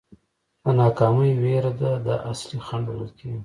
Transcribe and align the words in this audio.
د 0.63 0.65
ناکامۍ 0.79 1.31
وېره 1.41 1.71
ده 1.81 1.91
دا 2.05 2.15
اصلي 2.31 2.59
خنډ 2.67 2.83
بلل 2.93 3.11
کېږي. 3.19 3.39